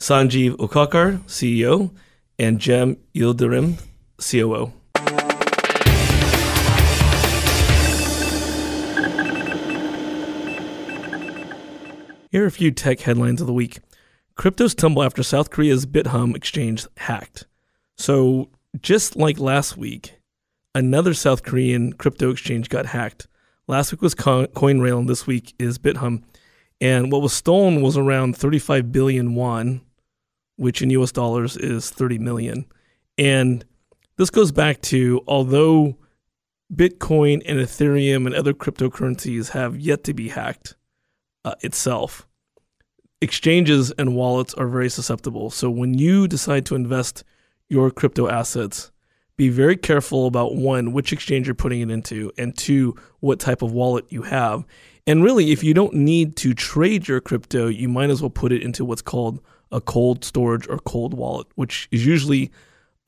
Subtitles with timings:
[0.00, 1.90] Sanjeev Ukhalkar, CEO,
[2.38, 3.78] and Cem Yildirim,
[4.18, 4.72] COO.
[12.30, 13.80] Here are a few tech headlines of the week.
[14.38, 17.46] Cryptos tumble after South Korea's Bithumb exchange hacked.
[17.98, 18.48] So,
[18.80, 20.14] just like last week,
[20.74, 23.26] another South Korean crypto exchange got hacked.
[23.68, 26.22] Last week was CoinRail, and this week is Bithumb.
[26.80, 29.82] And what was stolen was around 35 billion won,
[30.60, 32.66] which in US dollars is 30 million.
[33.16, 33.64] And
[34.18, 35.96] this goes back to although
[36.70, 40.76] Bitcoin and Ethereum and other cryptocurrencies have yet to be hacked
[41.46, 42.28] uh, itself,
[43.22, 45.48] exchanges and wallets are very susceptible.
[45.48, 47.24] So when you decide to invest
[47.70, 48.92] your crypto assets,
[49.38, 53.62] be very careful about one, which exchange you're putting it into, and two, what type
[53.62, 54.66] of wallet you have.
[55.06, 58.52] And really, if you don't need to trade your crypto, you might as well put
[58.52, 59.40] it into what's called
[59.72, 62.50] a cold storage or cold wallet, which is usually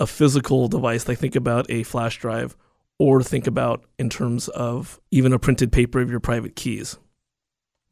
[0.00, 1.08] a physical device.
[1.08, 2.56] Like think about a flash drive,
[2.98, 6.98] or think about in terms of even a printed paper of your private keys.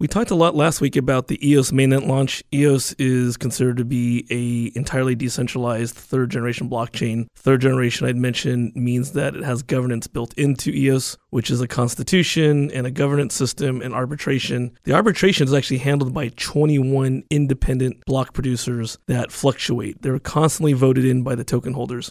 [0.01, 2.43] We talked a lot last week about the EOS mainnet launch.
[2.55, 7.27] EOS is considered to be a entirely decentralized third generation blockchain.
[7.37, 11.69] Third generation I'd mentioned means that it has governance built into EOS, which is a
[11.69, 14.73] constitution and a governance system and arbitration.
[14.85, 20.01] The arbitration is actually handled by 21 independent block producers that fluctuate.
[20.01, 22.11] They're constantly voted in by the token holders.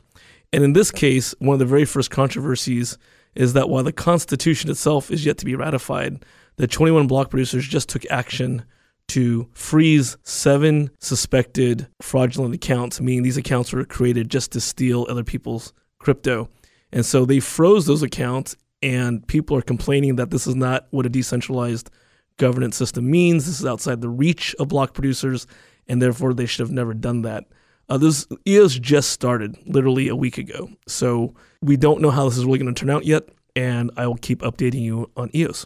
[0.54, 3.00] And in this case, one of the very first controversies
[3.34, 6.24] is that while the constitution itself is yet to be ratified,
[6.60, 8.66] the 21 block producers just took action
[9.08, 15.24] to freeze seven suspected fraudulent accounts, meaning these accounts were created just to steal other
[15.24, 16.50] people's crypto.
[16.92, 21.06] And so they froze those accounts, and people are complaining that this is not what
[21.06, 21.90] a decentralized
[22.36, 23.46] governance system means.
[23.46, 25.48] This is outside the reach of block producers,
[25.88, 27.46] and therefore they should have never done that.
[27.88, 30.70] Uh, this EOS just started literally a week ago.
[30.90, 34.08] So we don't know how this is really going to turn out yet, and I
[34.08, 35.66] will keep updating you on EOS.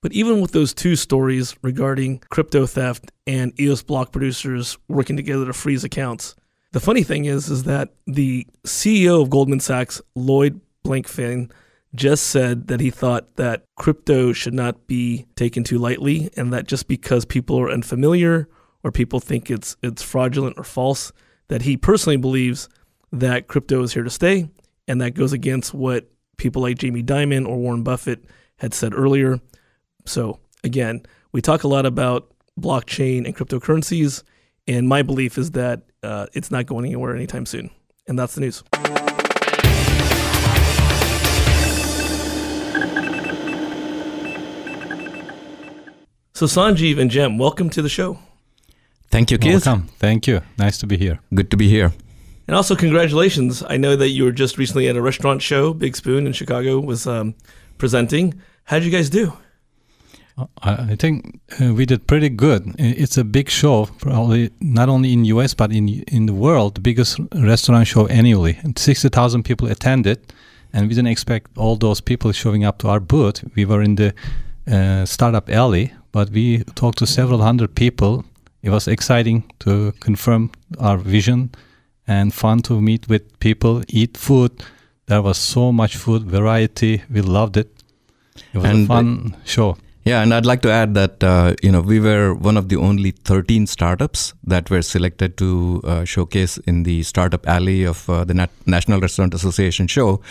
[0.00, 5.46] But even with those two stories regarding crypto theft and EOS block producers working together
[5.46, 6.36] to freeze accounts,
[6.72, 11.50] the funny thing is is that the CEO of Goldman Sachs, Lloyd Blankfein,
[11.94, 16.66] just said that he thought that crypto should not be taken too lightly and that
[16.66, 18.48] just because people are unfamiliar
[18.84, 21.12] or people think it's it's fraudulent or false,
[21.48, 22.68] that he personally believes
[23.10, 24.48] that crypto is here to stay
[24.86, 28.24] and that goes against what people like Jamie Dimon or Warren Buffett
[28.58, 29.40] had said earlier
[30.08, 31.02] so, again,
[31.32, 34.22] we talk a lot about blockchain and cryptocurrencies,
[34.66, 37.70] and my belief is that uh, it's not going anywhere anytime soon.
[38.06, 38.64] And that's the news.
[46.32, 48.18] So, Sanjeev and Cem, welcome to the show.
[49.10, 49.66] Thank you, Keith.
[49.66, 49.88] Welcome.
[49.98, 50.42] Thank you.
[50.56, 51.18] Nice to be here.
[51.34, 51.92] Good to be here.
[52.46, 53.62] And also, congratulations.
[53.68, 57.06] I know that you were just recently at a restaurant show, Bigzpoon in Chicago, was
[57.06, 57.34] um,
[57.76, 58.40] presenting.
[58.64, 59.32] How did you guys do?
[60.62, 62.74] I think uh, we did pretty good.
[62.78, 66.80] It's a big show, probably not only in US but in in the world, the
[66.80, 68.58] biggest restaurant show annually.
[68.76, 70.18] Sixty thousand people attended,
[70.72, 73.42] and we didn't expect all those people showing up to our booth.
[73.56, 74.14] We were in the
[74.70, 78.24] uh, startup alley, but we talked to several hundred people.
[78.62, 81.50] It was exciting to confirm our vision,
[82.06, 84.52] and fun to meet with people, eat food.
[85.06, 87.02] There was so much food variety.
[87.10, 87.68] We loved it.
[88.52, 89.76] It was and a fun show.
[90.08, 92.76] Yeah, and I'd like to add that uh, you know we were one of the
[92.76, 98.24] only 13 startups that were selected to uh, showcase in the startup alley of uh,
[98.24, 100.22] the Nat- National Restaurant Association show.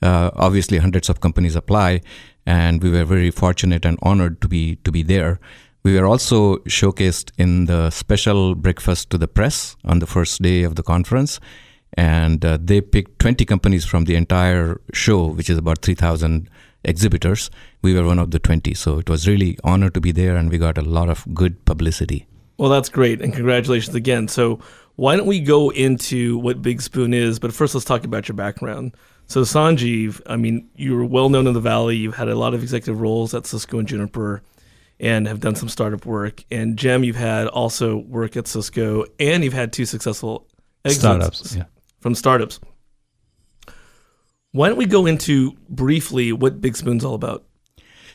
[0.00, 2.00] Uh, obviously, hundreds of companies apply,
[2.46, 5.38] and we were very fortunate and honored to be to be there.
[5.82, 10.62] We were also showcased in the special breakfast to the press on the first day
[10.62, 11.40] of the conference,
[11.92, 16.48] and uh, they picked 20 companies from the entire show, which is about 3,000
[16.86, 17.50] exhibitors.
[17.82, 18.72] We were one of the 20.
[18.74, 21.62] So it was really honor to be there and we got a lot of good
[21.66, 22.26] publicity.
[22.56, 23.20] Well, that's great.
[23.20, 24.28] And congratulations again.
[24.28, 24.60] So
[24.94, 27.38] why don't we go into what Bigzpoon is?
[27.38, 28.96] But first, let's talk about your background.
[29.26, 31.96] So Sanjeev, I mean, you're well known in the Valley.
[31.96, 34.42] You've had a lot of executive roles at Cisco and Juniper.
[34.98, 36.42] and have done some startup work.
[36.50, 40.46] And Cem, you've had also work at Cisco, and you've had two successful
[40.84, 41.64] exits Startups, yeah.
[42.00, 42.60] from startups.
[44.56, 47.44] Why don't we go into briefly what Bigzpoon's all about?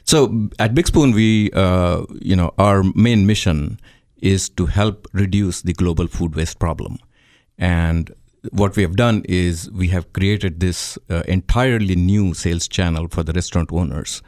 [0.05, 3.79] So at Bigzpoon, we, uh, you know, our main mission
[4.23, 6.97] is to help reduce the global food waste problem.
[7.59, 8.11] And
[8.49, 13.21] what we have done is we have created this uh, entirely new sales channel for
[13.21, 14.23] the restaurant owners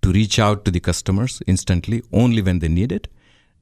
[0.00, 3.08] to reach out to the customers instantly only when they need it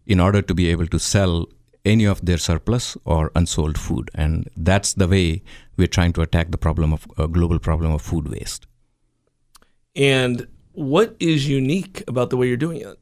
[0.07, 1.47] in order to be able to sell
[1.87, 4.11] any of their surplus or unsold food.
[4.15, 5.43] And that's the way
[5.77, 8.67] we're trying to attack the problem of uh, global problem of food waste.
[9.95, 12.99] And what is unique about the way you're doing it?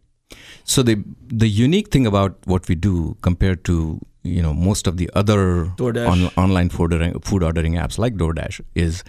[0.64, 4.96] So the the unique thing about what we do compared to you know most of
[4.96, 6.08] the other DoorDash.
[6.08, 9.04] on, online food ordering, food ordering apps like DoorDash is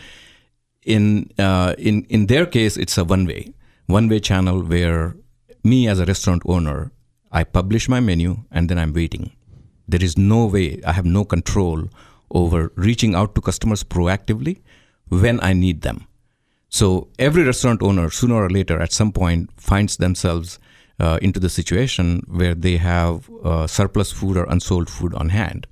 [0.84, 3.54] in uh, in in their case it's a one way
[3.88, 5.16] one way channel where
[5.64, 6.92] me as a restaurant owner
[7.32, 9.32] I publish my menu and then I'm waiting.
[9.88, 11.90] There is no way I have no control
[12.32, 14.62] over reaching out to customers proactively
[15.10, 16.08] when I need them.
[16.70, 20.60] So every restaurant owner, sooner or later, at some point, finds themselves
[21.00, 25.68] uh, into the situation where they have uh, surplus food or unsold food on hand,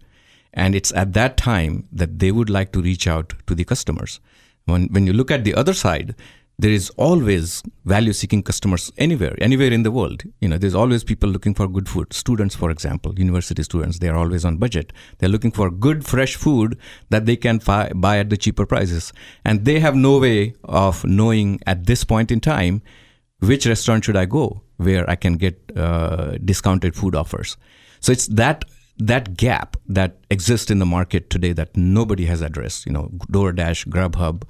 [0.54, 4.20] and it's at that time that they would like to reach out to the customers.
[4.66, 6.16] When when you look at the other side,
[6.60, 10.24] there is always value-seeking customers anywhere, anywhere in the world.
[10.40, 12.14] You know, there's always people looking for good food.
[12.14, 14.94] Students, for example, university students, they are always on budget.
[15.18, 16.78] They're looking for good, fresh food
[17.10, 19.12] that they can fi- buy at the cheaper prices,
[19.44, 22.82] and they have no way of knowing at this point in time
[23.40, 27.58] which restaurant should I go where I can get uh, discounted food offers.
[28.00, 28.66] So it's that
[28.98, 32.86] that gap that exists in the market today that nobody has addressed.
[32.86, 34.44] You know, DoorDash, Grubhub,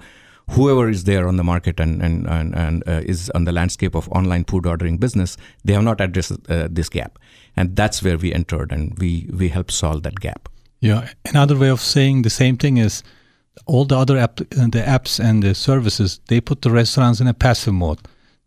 [0.52, 3.96] whoever is there on the market and and and, and uh, is on the landscape
[3.96, 7.20] of online food ordering business, they have not addressed uh, this gap,
[7.56, 10.50] and that's where we entered, and we we help solve that gap.
[10.80, 13.04] Yeah, another way of saying the same thing is
[13.66, 17.28] all the other app, uh, the apps and the services they put the restaurants in
[17.28, 18.00] a passive mode.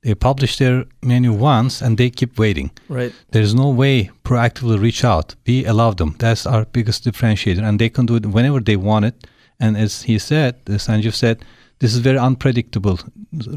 [0.03, 2.71] They publish their menu once and they keep waiting.
[2.89, 3.13] Right.
[3.33, 5.35] There's no way proactively reach out.
[5.47, 6.15] We allow them.
[6.19, 9.27] That's our biggest differentiator, and they can do it whenever they want it.
[9.59, 11.45] And as he said, as Sanjeev said,
[11.79, 12.99] this is very unpredictable.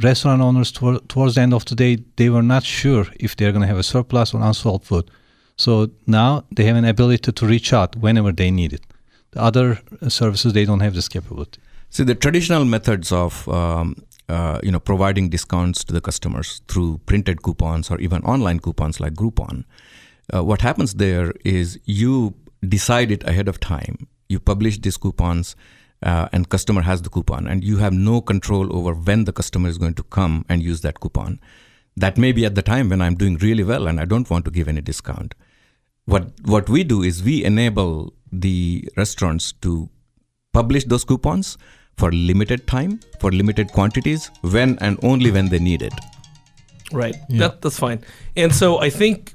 [0.02, 3.52] Restaurant owners toward, towards the end of the day, they were not sure if they're
[3.52, 5.10] going to have a surplus or unsold food.
[5.56, 8.86] So now they have an ability to reach out whenever they need it.
[9.32, 11.62] The other services they don't have this capability.
[11.90, 13.96] See, the traditional methods of um,
[14.28, 19.00] uh, you know providing discounts to the customers through printed coupons or even online coupons
[19.00, 19.66] like Groupon,
[20.34, 22.36] uh, what happens there is you
[22.68, 24.08] decide it ahead of time.
[24.28, 25.56] You publish these coupons,
[26.04, 29.70] uh, and customer has the coupon, and you have no control over when the customer
[29.70, 31.40] is going to come and use that coupon.
[31.98, 34.46] That may be at the time when I'm doing really well and I don't want
[34.46, 35.36] to give any discount.
[36.06, 39.90] What what we do is we enable the restaurants to
[40.54, 41.58] publish those coupons
[41.98, 45.94] for limited time, for limited quantities, when and only when they need it.
[46.94, 47.16] Right.
[47.28, 47.40] Yeah.
[47.40, 48.04] That, that's fine.
[48.38, 49.34] And so I think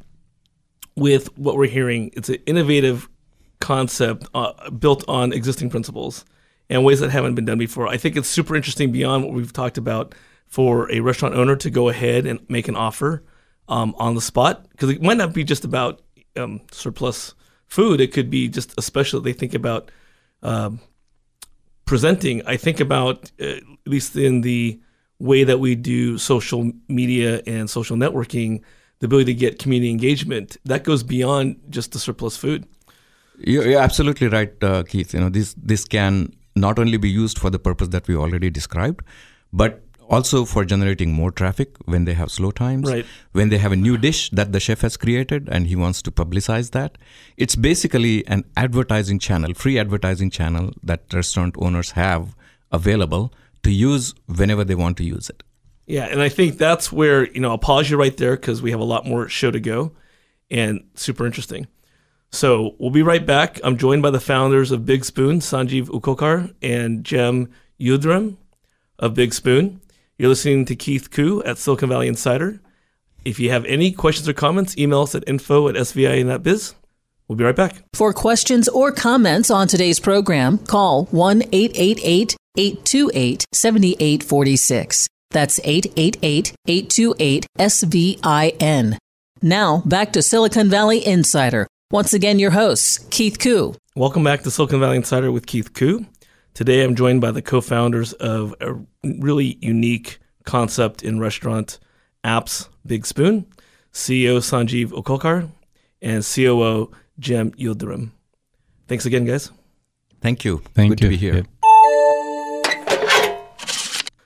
[0.96, 3.08] with what we're hearing, it's an innovative
[3.60, 6.24] concept uh, built on existing principles
[6.70, 7.88] and ways that haven't been done before.
[7.88, 10.14] I think it's super interesting beyond what we've talked about
[10.46, 13.22] for a restaurant owner to go ahead and make an offer
[13.68, 16.02] um, on the spot because it might not be just about
[16.36, 17.34] um, surplus
[17.66, 18.00] food.
[18.00, 19.20] It could be just a special.
[19.20, 19.90] They think about
[20.42, 20.80] um,
[21.84, 22.46] presenting.
[22.46, 24.80] I think about uh, at least in the
[25.18, 28.62] way that we do social media and social networking,
[28.98, 32.66] the ability to get community engagement that goes beyond just the surplus food.
[33.38, 35.12] You're, you're absolutely right, uh, Keith.
[35.14, 38.50] You know this this can not only be used for the purpose that we already
[38.50, 39.02] described,
[39.52, 39.80] but
[40.10, 43.06] also for generating more traffic when they have slow times, Right.
[43.32, 46.10] when they have a new dish that the chef has created and he wants to
[46.10, 46.98] publicize that.
[47.36, 52.36] It's basically an advertising channel, free advertising channel that restaurant owners have
[52.70, 53.32] available
[53.62, 55.42] to use whenever they want to use it.
[55.86, 58.70] Yeah, and I think that's where you know I'll pause you right there because we
[58.70, 59.92] have a lot more show to go,
[60.50, 61.66] and super interesting.
[62.34, 63.60] So we'll be right back.
[63.62, 67.48] I'm joined by the founders of Bigzpoon, Sanjeev Ukhalkar and Cem
[67.80, 68.36] Yildirim
[68.98, 69.78] of Bigzpoon.
[70.18, 72.60] You're listening to Keith Koo at Silicon Valley Insider.
[73.24, 76.74] If you have any questions or comments, email us at info at svin.biz.
[77.28, 77.84] We'll be right back.
[77.94, 85.08] For questions or comments on today's program, call 1 888 828 7846.
[85.30, 88.98] That's 888 828 SVIN.
[89.40, 91.66] Now, back to Silicon Valley Insider.
[91.94, 93.72] Once again, your hosts, Keith Koo.
[93.94, 96.04] Welcome back to Silicon Valley Insider with Keith Koo.
[96.52, 98.74] Today I'm joined by the co founders of a
[99.04, 101.78] really unique concept in restaurant
[102.24, 103.44] apps, Bigzpoon,
[103.92, 105.48] CEO Sanjeev Ukhalkar,
[106.02, 106.90] and COO
[107.22, 108.10] Cem Yildirim.
[108.88, 109.52] Thanks again, guys.
[110.20, 110.62] Thank you.
[110.74, 111.06] Thank Good you.
[111.06, 111.36] to be here.
[111.36, 111.42] Yeah.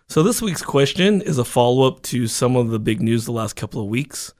[0.09, 3.33] So, this week's question is a follow up to some of the big news the
[3.33, 4.33] last couple of weeks.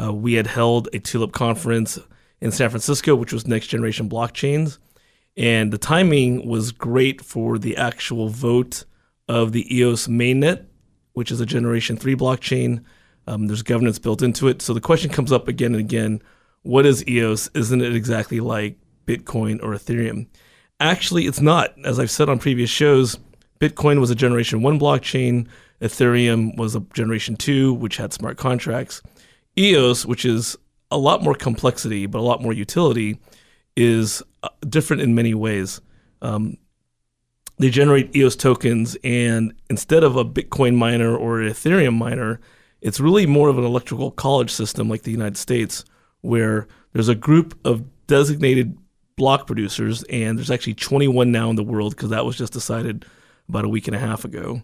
[0.00, 1.98] Uh, we had held a Tulip conference
[2.40, 4.78] in San Francisco, which was next generation blockchains.
[5.36, 8.84] And the timing was great for the actual vote
[9.28, 10.66] of the EOS mainnet,
[11.12, 12.84] which is a Generation 3 blockchain.
[13.26, 14.60] Um, there's governance built into it.
[14.60, 16.22] So the question comes up again and again
[16.62, 17.48] what is EOS?
[17.54, 20.26] Isn't it exactly like Bitcoin or Ethereum?
[20.78, 21.74] Actually, it's not.
[21.84, 23.18] As I've said on previous shows,
[23.60, 25.46] Bitcoin was a Generation 1 blockchain,
[25.80, 29.00] Ethereum was a Generation 2, which had smart contracts.
[29.58, 30.56] EOS, which is
[30.90, 33.18] a lot more complexity, but a lot more utility,
[33.76, 35.80] is uh, different in many ways.
[36.22, 36.56] Um,
[37.58, 42.40] they generate EOS tokens, and instead of a Bitcoin miner or an Ethereum miner,
[42.80, 45.84] it's really more of an electrical college system like the United States,
[46.22, 48.76] where there's a group of designated
[49.16, 53.04] block producers, and there's actually 21 now in the world because that was just decided
[53.48, 54.62] about a week and a half ago.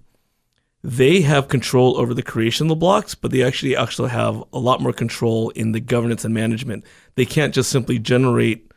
[0.82, 4.58] They have control over the creation of the blocks, but they actually actually have a
[4.58, 6.84] lot more control in the governance and management.
[7.16, 8.70] They can't just simply generate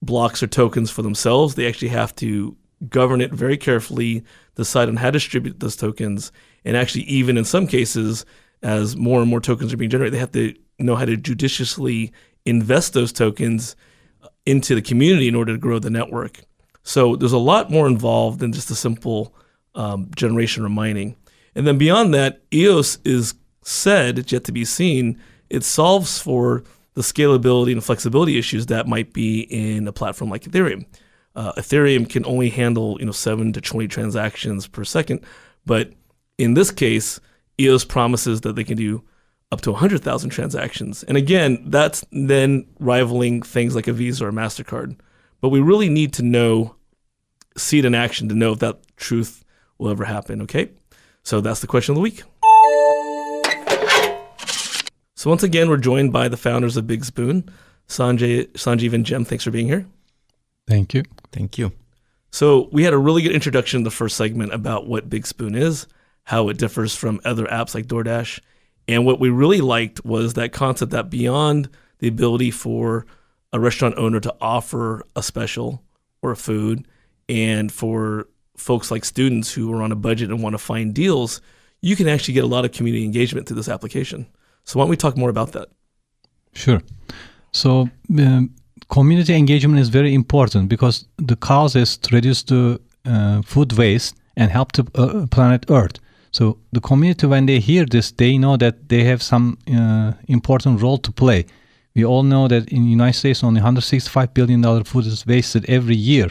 [0.00, 1.54] blocks or tokens for themselves.
[1.54, 2.56] They actually have to
[2.88, 4.24] govern it very carefully,
[4.56, 6.32] decide on how to distribute those tokens,
[6.64, 8.24] and actually, even in some cases,
[8.62, 12.12] as more and more tokens are being generated, they have to know how to judiciously
[12.44, 13.76] invest those tokens
[14.22, 16.40] uh, into the community in order to grow the network.
[16.82, 19.34] So there's a lot more involved than just a simple
[19.74, 21.16] um, generation or mining.
[21.54, 26.64] And then beyond that, EOS is said, it's yet to be seen, it solves for
[26.94, 30.84] the scalability and flexibility issues that might be in a platform like Ethereum.
[31.34, 35.24] Uh, Ethereum can only handle you know seven to twenty transactions per second,
[35.64, 35.92] but
[36.36, 37.20] in this case,
[37.58, 39.02] EOS promises that they can do
[39.50, 41.02] up to 100,000 transactions.
[41.04, 44.96] And again, that's then rivaling things like a Visa or a MasterCard.
[45.42, 46.74] But we really need to know,
[47.56, 49.41] see it in action to know if that truth
[49.82, 50.70] will ever happen, okay?
[51.22, 52.22] So that's the question of the week.
[55.14, 57.48] So once again, we're joined by the founders of Bigzpoon,
[57.88, 59.24] Sanjay, Sanjeev and Cem.
[59.24, 59.86] Thanks for being here.
[60.66, 61.04] Thank you.
[61.30, 61.72] Thank you.
[62.30, 65.86] So we had a really good introduction in the first segment about what Bigzpoon is,
[66.24, 68.40] how it differs from other apps like DoorDash.
[68.88, 73.06] And what we really liked was that concept that beyond the ability for
[73.52, 75.84] a restaurant owner to offer a special
[76.22, 76.86] or a food,
[77.28, 81.40] and for folks like students who are on a budget and want to find deals,
[81.80, 84.26] you can actually get a lot of community engagement through this application.
[84.64, 85.68] So why don't we talk more about that?
[86.52, 86.80] Sure.
[87.52, 88.54] So, um,
[88.88, 94.16] community engagement is very important because the cause is to reduce the uh, food waste
[94.36, 95.98] and help the uh, planet Earth.
[96.30, 100.80] So, the community, when they hear this, they know that they have some uh, important
[100.80, 101.44] role to play.
[101.94, 105.68] We all know that in the United States, only 165 billion dollar food is wasted
[105.68, 106.28] every year,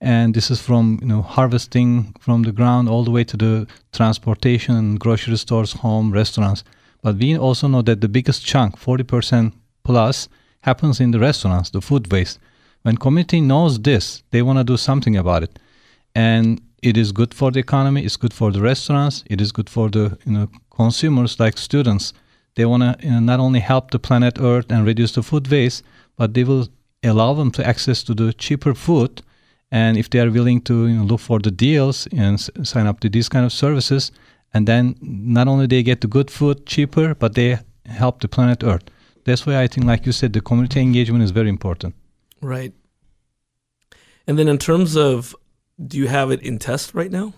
[0.00, 3.66] and this is from you know harvesting from the ground all the way to the
[3.92, 6.64] transportation, and grocery stores, home, restaurants.
[7.02, 9.52] But we also know that the biggest chunk, 40%
[9.84, 10.28] plus,
[10.62, 12.38] happens in the restaurants, the food waste.
[12.82, 15.58] When community knows this, they want to do something about it.
[16.14, 19.68] And it is good for the economy, it's good for the restaurants, it is good
[19.68, 22.12] for the you know, consumers like students.
[22.54, 25.48] They want to you know, not only help the planet Earth and reduce the food
[25.48, 25.82] waste,
[26.16, 26.68] but they will
[27.02, 29.22] allow them to access to the cheaper food.
[29.72, 32.86] And if they are willing to you know, look for the deals and s- sign
[32.86, 34.10] up to these kind of services,
[34.52, 38.64] and then not only they get the good food cheaper, but they help the planet
[38.64, 38.82] Earth.
[39.24, 41.94] That's why I think, like you said, the community engagement is very important.
[42.42, 42.72] Right.
[44.26, 45.34] And then in terms of,
[45.86, 47.32] do you have it in test right now?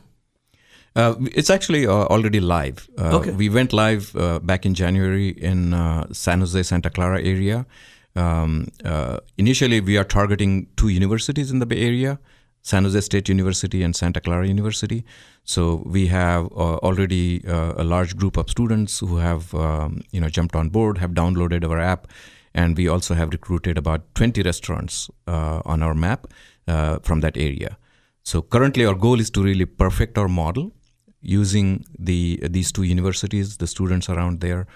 [0.95, 2.89] Uh, it's actually uh, already live.
[2.99, 3.31] Uh, Okay.
[3.31, 7.67] We went live uh, back in January in uh, San Jose, Santa Clara area.
[8.15, 12.19] Um, uh, initially, we are targeting two universities in the Bay Area
[12.63, 15.05] San Jose State University and Santa Clara University.
[15.45, 20.21] So we have uh, already uh, a large group of students who have um, you
[20.21, 22.07] know jumped on board, have downloaded our app,
[22.55, 26.29] and we also have recruited about 20 restaurants uh, on our map
[26.69, 27.77] uh, from that area.
[28.23, 30.73] So currently, our goal is to really perfect our model
[31.21, 34.69] using the these two universities, the students around there,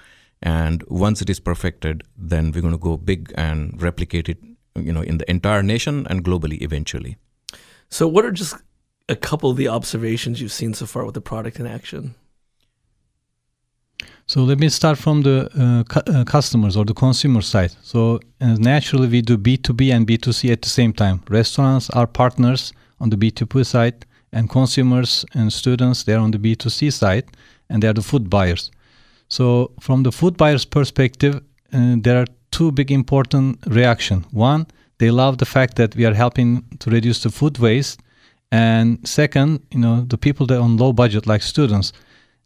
[0.42, 4.38] and once it is perfected, then we're going to go big and replicate it,
[4.74, 7.16] you know, in the entire nation and globally eventually.
[7.88, 8.56] So, what are just
[9.08, 12.14] a couple of the observations you've seen so far with the product in action?
[14.28, 17.70] So let me start from the uh, cu- uh, customers or the consumer side.
[17.82, 21.22] So uh, naturally, we do B2B and B2C at the same time.
[21.28, 26.92] Restaurants are partners on the B2B side, and consumers and students they're on the B2C
[26.92, 27.26] side,
[27.70, 28.72] and they are the food buyers.
[29.28, 31.42] So, from the food buyer's perspective,
[31.72, 34.24] uh, there are two big important reaction.
[34.30, 34.66] One,
[34.98, 38.00] they love the fact that we are helping to reduce the food waste,
[38.50, 41.92] and second, you know, the people that are on low budget, like students,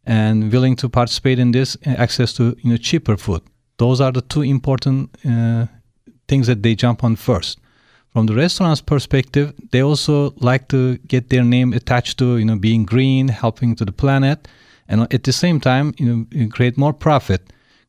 [0.04, 3.42] and willing to participate in this, uh, access to you know cheaper food.
[3.76, 5.66] Those are the two important uh,
[6.28, 7.58] things that they jump on first.
[8.12, 12.56] From the restaurant's perspective, they also like to get their name attached to you know
[12.56, 14.48] being green, helping to the planet,
[14.90, 17.42] and at the same time, you know, create more profit.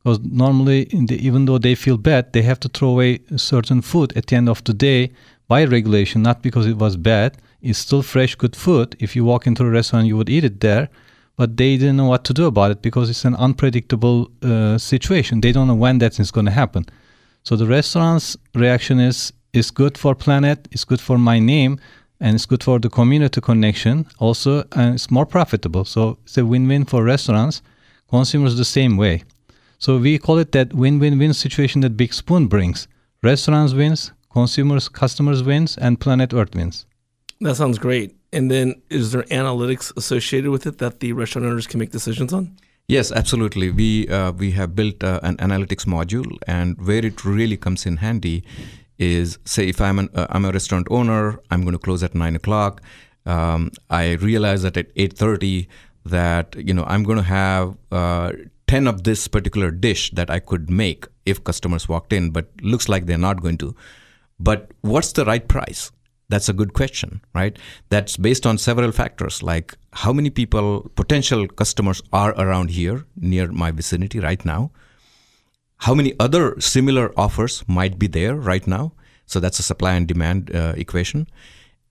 [0.04, 4.14] Because normally, the, even though they feel bad, they have to throw away certain food
[4.16, 5.12] at the end of the day
[5.48, 7.38] by regulation, not because it was bad.
[7.62, 8.96] It's still fresh, good food.
[9.00, 10.90] If you walk into a restaurant, you would eat it there
[11.42, 15.42] but they didn't know what to do about it because it's an unpredictable uh, situation.
[15.42, 16.86] They don't know when that is going to happen.
[17.42, 21.80] So the restaurant's reaction is it's good for planet, it's good for my name,
[22.22, 25.84] and it's good for the community connection also, and it's more profitable.
[25.84, 27.62] So it's a win-win for restaurants,
[28.10, 29.24] consumers the same way.
[29.80, 32.88] So we call it that win-win-win situation that Bigzpoon brings.
[33.24, 36.86] Restaurants wins, consumers, customers wins, and planet Earth wins.
[37.42, 38.16] That sounds great.
[38.32, 42.32] And then is there analytics associated with it that the restaurant owners can make decisions
[42.32, 42.56] on?
[42.88, 43.72] Yes, absolutely.
[43.72, 47.98] We uh, we have built uh, an analytics module, and where it really comes in
[47.98, 48.44] handy
[49.02, 52.16] is, say, if I'm an uh, I'm a restaurant owner, I'm going to close at
[52.16, 52.82] nine o'clock.
[53.26, 55.68] Um, I realize that at eight thirty
[56.06, 58.32] that you know I'm going to have uh,
[58.68, 62.88] ten of this particular dish that I could make if customers walked in, but looks
[62.88, 63.76] like they're not going to.
[64.40, 65.92] But what's the right price?
[66.30, 67.58] That's a good question, right?
[67.90, 73.52] That's based on several factors like how many people, potential customers, are around here near
[73.52, 74.72] my vicinity right now.
[75.82, 78.94] How many other similar offers might be there right now?
[79.26, 81.28] So that's a supply and demand uh, equation.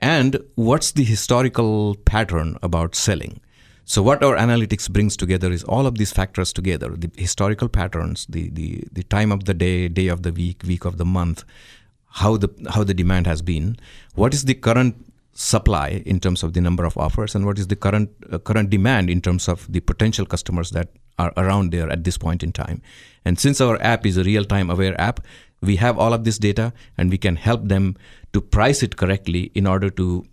[0.01, 3.41] And what's the historical pattern about selling?
[3.85, 8.27] So what our analytics brings together is all of these factors together: the historical patterns,
[8.29, 11.43] the the the time of the day, day of the week, week of the month,
[12.23, 13.77] how the how the demand has been,
[14.15, 14.95] what is the current
[15.33, 18.71] supply in terms of the number of offers, and what is the current uh, current
[18.71, 22.53] demand in terms of the potential customers that are around there at this point in
[22.53, 22.83] time.
[23.25, 25.21] And since our app is a real time aware app,
[25.71, 27.97] we have all of this data, and we can help them
[28.33, 30.25] to price it correctly in order to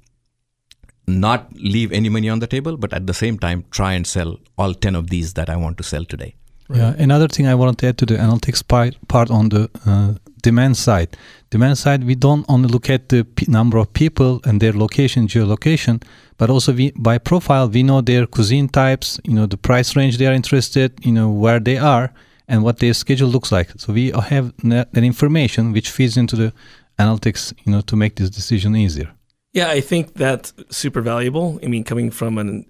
[1.07, 4.37] not leave any money on the table, but at the same time try and sell
[4.57, 6.35] all 10 of these that I want to sell today.
[6.69, 6.79] Right.
[6.79, 10.15] Yeah, another thing I wanted to add to the analytics part, part on the uh,
[10.41, 11.15] demand side.
[11.49, 15.27] Demand side, we don't only look at the p- number of people and their location,
[15.27, 16.03] geolocation,
[16.37, 20.17] but also we, by profile, we know their cuisine types, you know, the price range
[20.17, 22.13] they are interested, you know, where they are
[22.49, 23.69] and what their schedule looks like.
[23.77, 26.53] So we have that information which feeds into the
[26.99, 29.09] analytics, you know, to make this decision easier.
[29.53, 31.59] Yeah, I think that's super valuable.
[31.63, 32.63] I mean, coming from a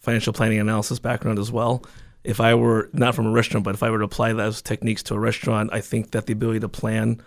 [0.00, 1.82] financial planning analysis background as well,
[2.24, 5.02] if I were not from a restaurant, but if I were to apply those techniques
[5.04, 7.22] to a restaurant, I think that the ability to plan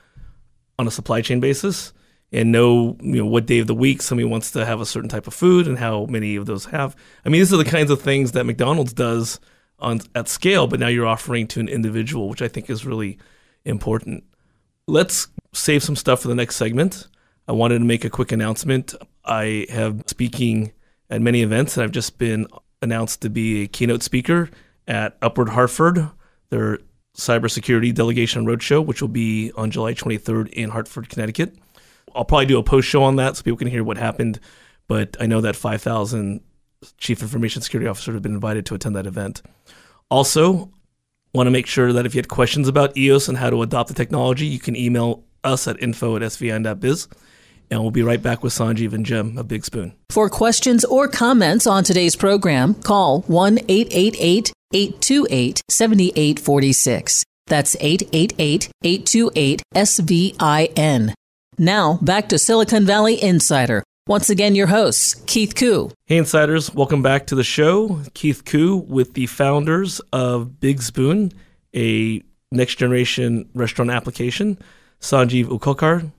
[0.80, 1.94] on a supply chain basis
[2.32, 5.10] and know you know what day of the week somebody wants to have a certain
[5.10, 6.96] type of food and how many of those have.
[7.24, 9.40] I mean, these are the kinds of things that McDonald's does
[9.80, 13.20] on at scale, but now you're offering to an individual, which I think is really
[13.64, 14.24] important.
[14.88, 17.08] Let's save some stuff for the next segment.
[17.48, 18.96] I wanted to make a quick announcement.
[19.24, 20.74] I have speaking
[21.10, 22.48] at many events, and I've just been
[22.82, 24.50] announced to be a keynote speaker
[24.88, 26.10] at Upward Hartford,
[26.50, 26.80] their
[27.16, 31.56] cybersecurity delegation roadshow, which will be on July 23rd in Hartford, Connecticut.
[32.16, 34.40] I'll probably do a post show on that so people can hear what happened.
[34.88, 36.42] But I know that 5,000
[36.98, 39.42] chief information security officers have been invited to attend that event.
[40.10, 40.72] Also,
[41.34, 43.90] want to make sure that if you had questions about EOS and how to adopt
[43.90, 47.08] the technology, you can email us at info at svin.biz.
[47.70, 49.94] And we'll be right back with Sanjeev and Cem of Bigzpoon.
[50.10, 57.24] For questions or comments on today's program, call 1 888 828 7846.
[57.48, 61.14] That's 888 828 SVIN.
[61.58, 63.84] Now, back to Silicon Valley Insider.
[64.08, 65.92] Once again, your hosts, Keith Koo.
[66.06, 68.02] Hey, Insiders, welcome back to the show.
[68.14, 71.34] Keith Koo with the founders of Bigzpoon,
[71.76, 74.58] a next generation restaurant application,
[75.02, 76.10] Sanjeev Ukhalkar,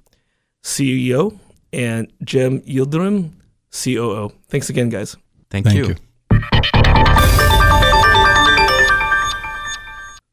[0.63, 1.39] CEO,
[1.73, 3.31] and Cem Yildirim,
[3.71, 4.33] COO.
[4.49, 5.17] Thanks again, guys.
[5.51, 5.87] Thank, Thank you.
[5.89, 5.97] you.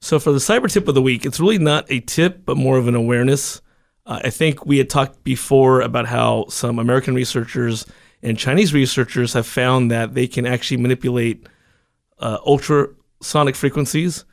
[0.06, 2.78] So, for the cyber tip of the week, it's really not a tip, but more
[2.78, 3.60] of an awareness.
[4.06, 7.88] Uh, I think we had talked before about how some American researchers
[8.22, 11.48] and Chinese researchers have found that they can actually manipulate
[12.20, 14.26] uh, ultrasonic frequencies,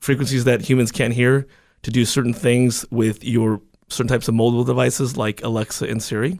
[0.00, 1.46] frequencies that humans can't hear,
[1.80, 6.38] to do certain things with your certain types of mobile devices like Alexa and Siri.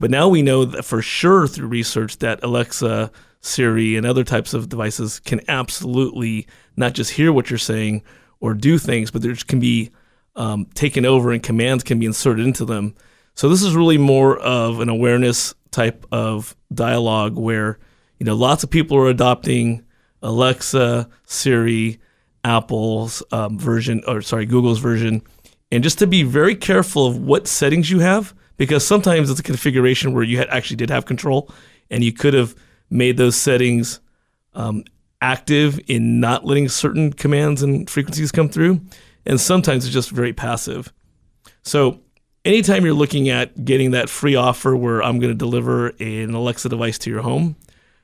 [0.00, 4.54] But now we know that for sure through research that Alexa, Siri, and other types
[4.54, 8.02] of devices can absolutely not just hear what you're saying
[8.40, 9.90] or do things, but there can be
[10.36, 12.94] um, taken over and commands can be inserted into them.
[13.34, 17.78] So this is really more of an awareness type of dialogue where
[18.18, 19.84] you know lots of people are adopting
[20.22, 22.00] Alexa, Siri,
[22.44, 25.22] Apple's um, version, or sorry, Google's version,
[25.70, 29.42] and just to be very careful of what settings you have, because sometimes it's a
[29.42, 31.50] configuration where you actually did have control,
[31.90, 32.54] and you could have
[32.90, 34.00] made those settings
[34.54, 34.84] um,
[35.22, 38.80] active in not letting certain commands and frequencies come through,
[39.24, 40.92] and sometimes it's just very passive.
[41.62, 42.00] So
[42.44, 46.68] anytime you're looking at getting that free offer where I'm going to deliver an Alexa
[46.68, 47.56] device to your home,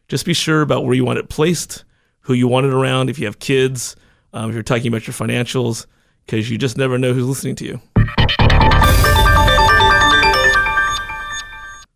[0.09, 1.85] just be sure about where you want it placed,
[2.21, 3.97] who you want it around, if you have kids,
[4.33, 5.87] um, if you're talking about your financials,
[6.27, 7.81] because you just never know who's listening to you.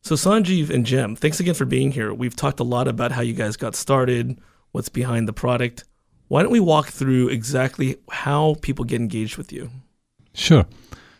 [0.08, 2.14] So, Sanjeev and Cem, thanks again for being here.
[2.14, 4.40] We've talked a lot about how you guys got started,
[4.72, 5.84] what's behind the product.
[6.28, 9.68] Why don't we walk through exactly how people get engaged with you?
[10.32, 10.64] Sure.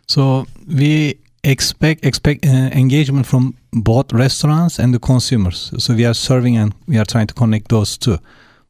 [0.06, 5.70] So we expect expect uh, engagement from both restaurants and the consumers.
[5.76, 8.16] So we are serving and we are trying to connect those two.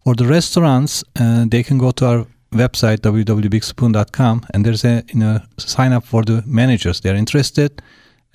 [0.03, 5.21] For the restaurants, uh, they can go to our website www.bigzpoon.com and there's a you
[5.21, 7.03] know sign up for the managers.
[7.03, 7.81] They're interested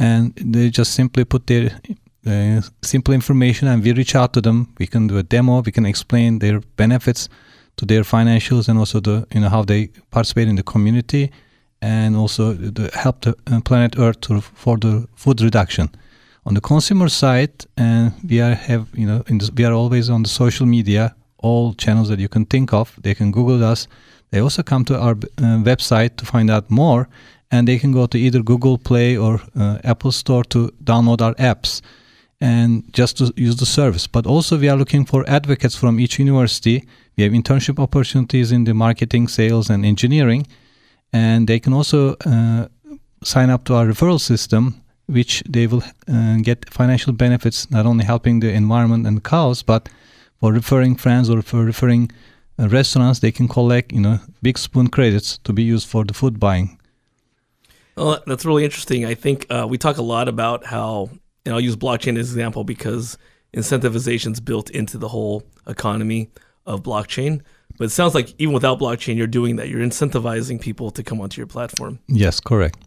[0.04, 1.72] and they just simply put their
[2.28, 4.68] uh, simple information and we reach out to them.
[4.78, 5.62] We can do a demo.
[5.62, 7.30] We can explain their benefits
[7.78, 11.32] to their financials and also the you know how they participate in the community
[11.82, 15.90] and also the help the uh, planet Earth to, for the food reduction.
[16.46, 19.24] On the consumer side, and uh, we are have you know
[19.58, 23.00] we are always on the social media, all channels that you can think of.
[23.02, 23.88] They can Google us.
[24.32, 27.08] They also come to our uh, website to find out more,
[27.54, 31.36] and they can go to either Google Play or uh, Apple Store to download our
[31.36, 31.82] apps
[32.42, 34.08] and just to use the service.
[34.08, 36.78] But also, we are looking for advocates from each university.
[37.16, 40.46] We have internship opportunities in the marketing, sales, and engineering
[41.14, 42.68] and they can also uh,
[43.24, 48.04] sign up to our referral system which they will uh, get financial benefits not only
[48.04, 49.88] helping the environment and cows but
[50.40, 52.12] for referring friends or for referring
[52.60, 56.40] uh, restaurants they can collect you know Bigzpoon credits to be used for the food
[56.40, 56.78] buying
[57.96, 61.10] well that's really interesting i think uh, we talk a lot about how
[61.46, 63.18] and i'll use blockchain as an example because
[63.56, 66.30] incentivization is built into the whole economy
[66.66, 67.42] of blockchain
[67.78, 69.70] but it sounds like even without blockchain, you're doing that.
[69.70, 72.00] You're incentivizing people to come onto your platform.
[72.08, 72.80] Yes, correct.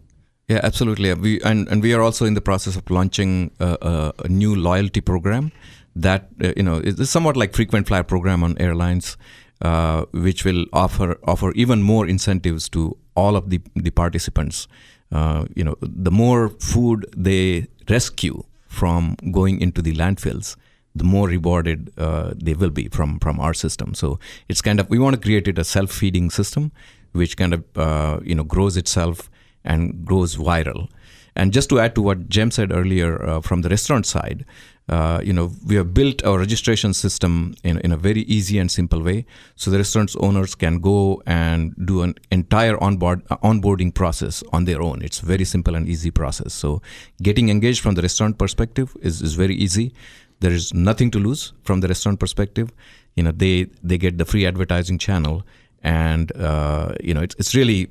[0.49, 1.13] Yeah, absolutely.
[1.15, 4.55] We and, and we are also in the process of launching a, a, a new
[4.55, 5.51] loyalty program
[5.97, 9.17] that uh, you know is somewhat like frequent flyer program on airlines,
[9.63, 14.69] uh, which will offer offer even more incentives to all of the the participants.
[15.17, 20.57] Uh, you know, the more food they rescue from going into the landfills,
[20.95, 23.95] the more rewarded uh, they will be from from our system.
[23.95, 26.73] So it's kind of we want to create it a self feeding system,
[27.13, 29.31] which kind of uh, you know grows itself
[29.65, 30.89] and grows viral.
[31.35, 34.45] And just to add to what Cem said earlier uh, from the restaurant side,
[34.89, 38.71] uh, you know, we have built our registration system in, in a very easy and
[38.71, 39.27] simple way.
[39.57, 44.65] So the restaurant's owners can go and do an entire onboard uh, onboarding process on
[44.65, 45.03] their own.
[45.03, 46.55] It's very simple and easy process.
[46.55, 46.83] So
[47.21, 49.93] getting engaged from the restaurant perspective is, is very easy
[50.41, 52.73] there is nothing to lose from the restaurant perspective
[53.15, 55.43] you know they they get the free advertising channel
[55.83, 57.89] and uh, you know it's, it's really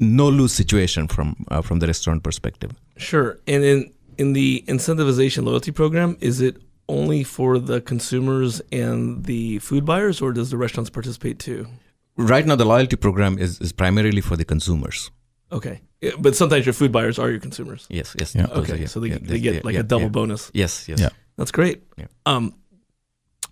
[0.00, 5.44] no lose situation from uh, from the restaurant perspective sure and in in the incentivization
[5.44, 6.56] loyalty program is it
[6.88, 11.66] only for the consumers and the food buyers or does the restaurants participate too
[12.16, 15.10] right now the loyalty program is, is primarily for the consumers
[15.50, 15.80] okay
[16.18, 17.86] but sometimes your food buyers are your consumers.
[17.88, 18.34] Yes, yes.
[18.34, 18.46] Yeah.
[18.46, 20.50] Okay, yeah, so they, yeah, they get like a double bonus.
[20.52, 21.00] Yes, yes.
[21.00, 21.10] Yeah.
[21.36, 21.82] That's great.
[22.26, 22.54] Um,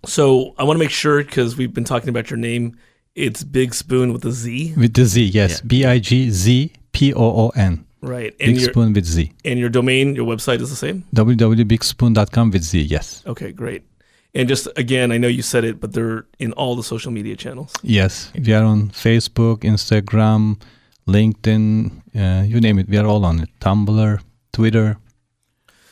[0.04, 2.76] so I want to make sure because we've been talking about your name.
[3.14, 4.74] It's Bigzpoon with a Z.
[4.76, 5.60] With the Z, yes.
[5.60, 7.84] B I G Z P O O N.
[8.02, 8.34] Right.
[8.40, 9.32] And Bigzpoon with Z.
[9.44, 11.04] And your domain, your website is the same?
[11.14, 13.22] www.bigzpoon.com with Z, yes.
[13.26, 13.82] Okay, great.
[14.34, 17.36] And just again, I know you said it, but they're in all the social media
[17.36, 17.72] channels.
[17.82, 18.32] Yes.
[18.34, 20.60] We are on Facebook, Instagram,
[21.08, 22.88] LinkedIn, uh, you name it.
[22.88, 23.48] We are all on it.
[23.60, 24.20] Tumblr,
[24.52, 24.98] Twitter.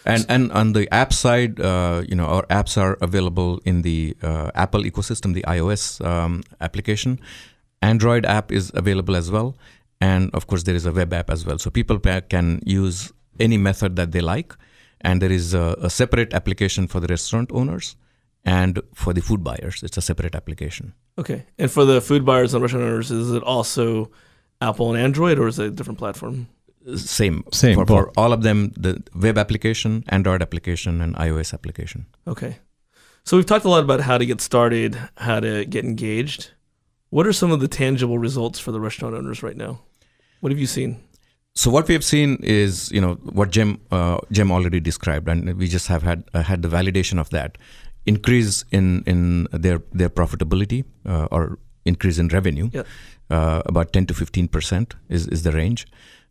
[0.05, 4.17] And and on the app side, uh, you know, our apps are available in the
[4.23, 7.21] uh, Apple ecosystem, the iOS um, application.
[7.83, 9.55] Android app is available as well,
[10.01, 11.59] and of course there is a web app as well.
[11.59, 14.55] So people can use any method that they like,
[15.01, 17.97] and there is a, a separate application for the restaurant owners
[18.45, 19.83] and for the food buyers.
[19.83, 20.95] It's a separate application.
[21.19, 24.11] Okay, and for the food buyers and restaurant owners, is it also
[24.61, 26.49] Apple and Android, or is it a different platform?
[26.97, 27.45] Same.
[27.53, 32.07] Same, for, for all of them: the web application, Android application, and iOS application.
[32.27, 32.59] Okay.
[33.25, 36.53] So we've talked a lot about how to get started, how to get engaged.
[37.11, 39.81] What are some of the tangible results for the restaurant owners right now?
[40.41, 40.97] What have you seen?
[41.55, 45.55] So what we have seen is, you know, what Cem uh, Cem already described, and
[45.55, 47.59] we just have had uh, had the validation of that
[48.07, 52.71] increase in in their their profitability uh, or increase in revenue.
[52.73, 52.83] Yeah.
[53.31, 55.87] Uh, about ten to fifteen percent is is the range.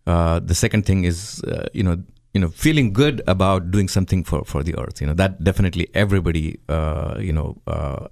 [0.06, 2.02] Uh, the second thing is, uh, you know,
[2.34, 5.02] you know, feeling good about doing something for for the earth.
[5.02, 8.08] You know, that definitely everybody, uh, you know, uh,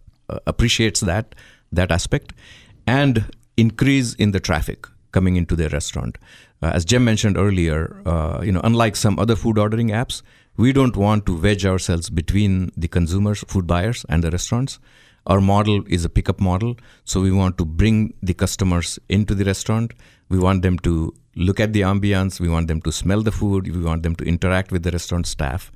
[0.45, 1.33] appreciates that
[1.71, 2.33] that aspect,
[2.85, 3.23] and
[3.55, 6.17] increase in the traffic coming into their restaurant.
[6.61, 10.21] Uh, as Cem mentioned earlier, uh, you know, unlike some other food ordering apps,
[10.57, 14.79] we don't want to wedge ourselves between the consumers, food buyers, and the restaurants.
[15.27, 19.45] Our model is a pickup model, so we want to bring the customers into the
[19.45, 19.93] restaurant.
[20.29, 22.39] We want them to look at the ambiance.
[22.39, 23.75] We want them to smell the food.
[23.75, 25.71] We want them to interact with the restaurant staff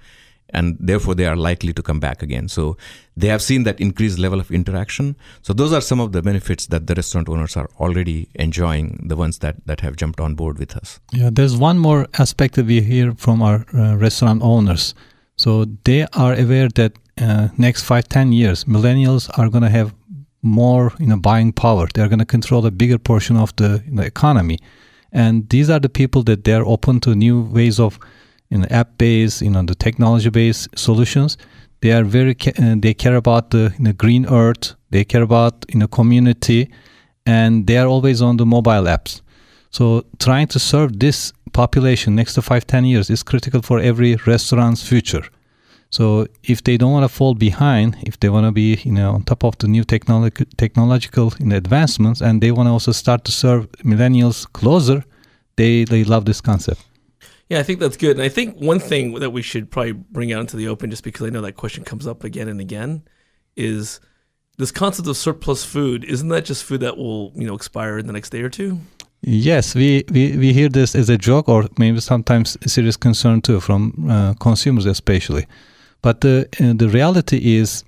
[0.54, 2.48] and therefore they are likely to come back again.
[2.48, 2.78] So
[3.16, 5.16] they have seen that increased level of interaction.
[5.42, 9.16] So those are some of the benefits that the restaurant owners are already enjoying, the
[9.16, 11.00] ones that, that have jumped on board with us.
[11.12, 14.96] Yeah, there's one more aspect that we hear from our uh, restaurant owners.
[15.36, 19.94] So they are aware that uh, next five, ten years, millennials are going to have
[20.42, 21.88] more, you know, buying power.
[21.94, 24.60] They're going to control a bigger portion of the, economy,
[25.12, 28.00] and these are the people that they're open to new ways of
[28.58, 31.38] know, app-based, you know, the technology-based solutions.
[31.82, 34.76] They are very ca- uh, they care about the you know, green earth.
[34.90, 36.70] They care about you know community,
[37.26, 39.22] and they are always on the mobile apps.
[39.72, 44.16] So trying to serve this population next to five ten years is critical for every
[44.26, 45.24] restaurant's future.
[45.92, 49.12] So if they don't want to fall behind, if they want to be you know
[49.14, 52.92] on top of the new technolog- technological you know, advancements, and they want to also
[52.92, 55.04] start to serve millennials closer,
[55.56, 56.82] they they love this concept.
[57.50, 58.12] Yeah, I think that's good.
[58.12, 61.04] And I think one thing that we should probably bring out into the open, just
[61.04, 63.04] because I know that question comes up again and again,
[63.56, 64.00] is
[64.60, 66.04] this concept of surplus food.
[66.04, 68.80] Isn't that just food that will, you know, expire in the next day or two?
[69.22, 73.42] Yes, we, we, we hear this as a joke or maybe sometimes a serious concern
[73.42, 75.48] too from uh, consumers especially.
[76.02, 77.84] But the, uh, the reality is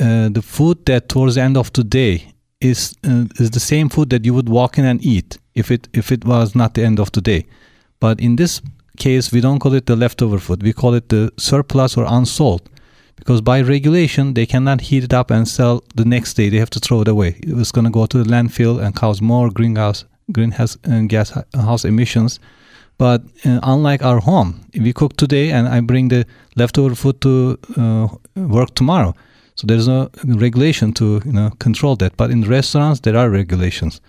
[0.00, 3.88] uh, the food that towards the end of the day is, uh, is the same
[3.88, 6.84] food that you would walk in and eat if it, if it was not the
[6.84, 7.46] end of the day.
[8.00, 8.60] But in this
[8.98, 10.62] case, we don't call it the leftover food.
[10.62, 12.68] We call it the surplus or unsold.
[13.16, 16.48] Because by regulation, they cannot heat it up and sell the next day.
[16.48, 17.38] They have to throw it away.
[17.42, 21.84] It's going to go to the landfill and cause more greenhouse greenhouse uh, gas house
[21.84, 22.40] emissions.
[22.98, 26.26] But uh, unlike our home, if we cook today and I bring the
[26.56, 29.14] leftover food to uh, work tomorrow,
[29.54, 32.16] so there's no regulation to you know control that.
[32.16, 34.00] But in restaurants, there are regulations.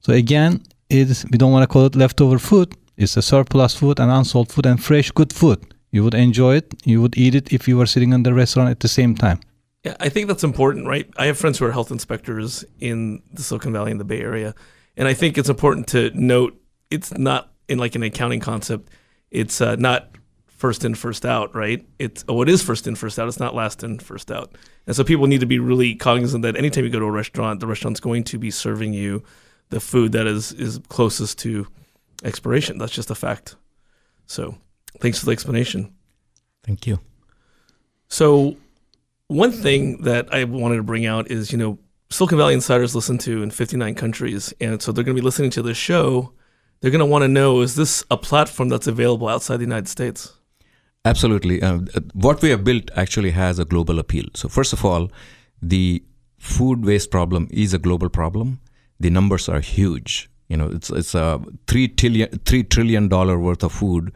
[0.00, 2.74] So again, it's, we don't want to call it leftover food.
[2.96, 5.74] It's a surplus food and unsold food and fresh, good food.
[5.90, 6.74] You would enjoy it.
[6.84, 9.40] You would eat it if you were sitting in the restaurant at the same time.
[9.84, 11.08] Yeah, I think that's important, right?
[11.16, 14.54] I have friends who are health inspectors in the Silicon Valley in the Bay Area,
[14.96, 18.90] and I think it's important to note it's not in like an accounting concept.
[19.30, 20.10] It's uh, not
[20.48, 21.86] first in, first out, right?
[21.98, 23.28] It's oh, it is first in, first out.
[23.28, 24.56] It's not last in, first out.
[24.86, 27.60] And so people need to be really cognizant that anytime you go to a restaurant,
[27.60, 29.22] the restaurant's going to be serving you
[29.68, 31.66] the food that is is closest to
[32.24, 32.78] expiration.
[32.78, 33.56] That's just a fact.
[34.26, 34.56] So,
[35.00, 35.92] thanks for the explanation.
[36.64, 36.98] Thank you.
[38.08, 38.56] So,
[39.28, 41.78] one thing that I wanted to bring out is, you know,
[42.10, 45.50] Silicon Valley insiders listen to in 59 countries, and so they're going to be listening
[45.50, 46.32] to this show.
[46.80, 49.88] They're going to want to know: is this a platform that's available outside the United
[49.88, 50.32] States?
[51.04, 51.62] Absolutely.
[51.62, 51.80] Uh,
[52.14, 54.26] what we have built actually has a global appeal.
[54.34, 55.10] So, first of all,
[55.62, 56.04] the
[56.38, 58.60] food waste problem is a global problem.
[58.98, 60.28] The numbers are huge.
[60.48, 64.12] You know, it's it's a three trillion three trillion dollar worth of food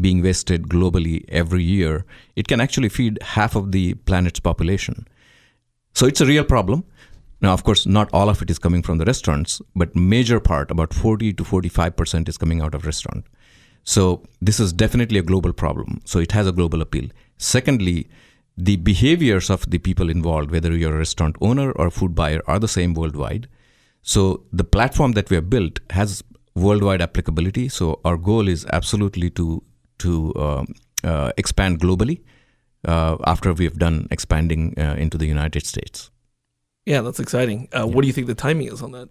[0.00, 2.04] being wasted globally every year.
[2.36, 5.06] It can actually feed half of the planet's population.
[5.94, 6.84] So it's a real problem.
[7.42, 10.70] Now, of course, not all of it is coming from the restaurants, but major part,
[10.70, 13.26] about 40 to 45 percent, is coming out of restaurant.
[13.84, 16.00] So this is definitely a global problem.
[16.04, 17.08] So it has a global appeal.
[17.38, 18.08] Secondly,
[18.56, 22.42] the behaviors of the people involved, whether you're a restaurant owner or a food buyer,
[22.46, 23.48] are the same worldwide.
[24.02, 26.22] So the platform that we have built has
[26.54, 27.68] worldwide applicability.
[27.68, 29.62] So our goal is absolutely to
[29.98, 32.20] to um, uh, expand globally
[32.86, 36.10] uh, after we have done expanding uh, into the United States.
[36.84, 37.68] Yeah, that's exciting.
[37.72, 39.08] Uh, What do you think the timing is on that?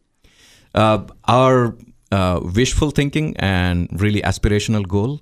[0.75, 1.77] Uh, our
[2.11, 5.21] uh, wishful thinking and really aspirational goal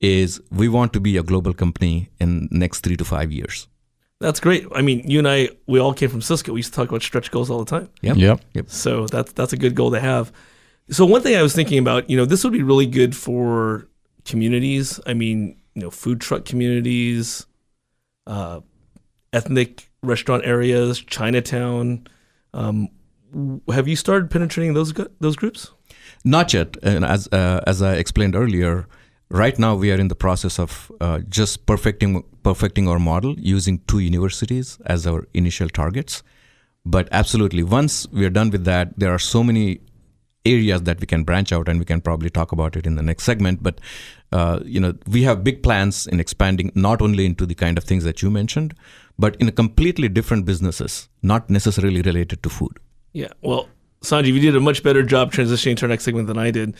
[0.00, 3.68] is we want to be a global company in next three to five years.
[4.20, 4.66] That's great.
[4.74, 6.52] I mean, you and I, we all came from Cisco.
[6.52, 7.88] We used to talk about stretch goals all the time.
[8.02, 8.42] Yep.
[8.52, 8.70] Yep.
[8.70, 10.30] So that's that's a good goal to have.
[10.90, 13.88] So one thing I was thinking about, you know, this would be really good for
[14.24, 15.00] communities.
[15.06, 17.46] I mean, you know, food truck communities,
[18.26, 18.60] uh,
[19.32, 22.06] ethnic restaurant areas, Chinatown.
[22.52, 22.88] Um,
[23.72, 25.70] have you started penetrating those those groups?
[26.24, 26.76] Not yet.
[26.82, 28.86] And as uh, as I explained earlier,
[29.30, 33.78] right now we are in the process of uh, just perfecting perfecting our model using
[33.86, 36.22] two universities as our initial targets.
[36.84, 39.80] But absolutely, once we are done with that, there are so many
[40.46, 43.02] areas that we can branch out, and we can probably talk about it in the
[43.02, 43.62] next segment.
[43.62, 43.80] But
[44.32, 47.84] uh, you know, we have big plans in expanding not only into the kind of
[47.84, 48.74] things that you mentioned,
[49.18, 52.78] but in completely different businesses, not necessarily related to food.
[53.12, 53.28] Yeah.
[53.42, 53.68] Well,
[54.02, 56.74] Sanjeev, you did a much better job transitioning to our next segment than I did.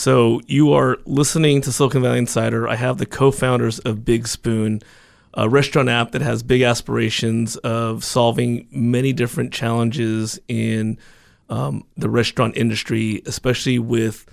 [0.00, 2.66] So you are listening to Silicon Valley Insider.
[2.66, 4.82] I have the co-founders of Bigzpoon,
[5.34, 10.96] a restaurant app that has big aspirations of solving many different challenges in
[11.50, 14.24] um, the restaurant industry, especially with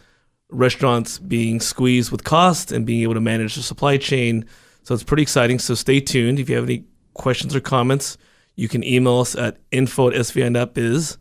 [0.49, 4.45] restaurants being squeezed with cost and being able to manage the supply chain.
[4.83, 5.59] So it's pretty exciting.
[5.59, 6.39] So stay tuned.
[6.39, 8.17] If you have any questions or comments,
[8.55, 11.17] you can email us at info at svin.biz.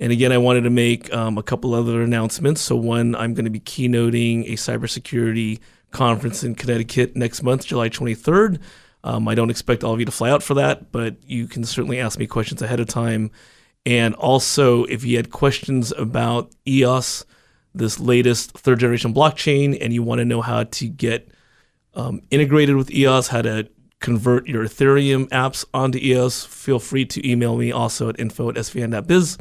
[0.00, 2.62] And again, I wanted to make um, a couple other announcements.
[2.62, 5.60] So, one, I'm going to be keynoting a cybersecurity
[5.90, 8.60] conference in Connecticut next month, July 23rd.
[9.04, 11.64] Um, I don't expect all of you to fly out for that, but you can
[11.64, 13.30] certainly ask me questions ahead of time.
[13.84, 17.26] And also, if you had questions about EOS,
[17.74, 21.28] this latest third generation blockchain, and you want to know how to get
[21.94, 23.68] um, integrated with EOS, how to
[24.00, 28.54] convert your Ethereum apps onto EOS, feel free to email me also at info at
[28.56, 29.36] svin.biz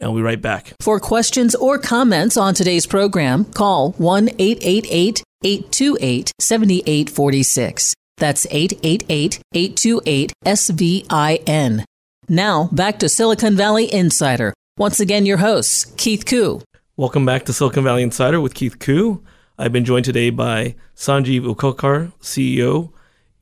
[0.00, 0.72] and we'll be right back.
[0.80, 7.94] For questions or comments on today's program, call 1 888 828 7846.
[8.16, 11.84] That's 888 828 SVIN.
[12.28, 14.54] Now, back to Silicon Valley Insider.
[14.76, 16.62] Once again, your host, Keith Koo.
[16.96, 19.22] Welcome back to Silicon Valley Insider with Keith Koo.
[19.58, 22.92] I've been joined today by Sanjeev Ukhalkar, CEO,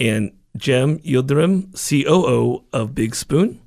[0.00, 3.58] and Cem Yildirim, COO of Bigzpoon.